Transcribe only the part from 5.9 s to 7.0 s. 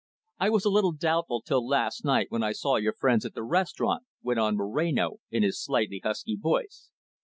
husky voice.